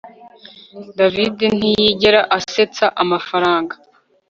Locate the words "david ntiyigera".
0.97-2.21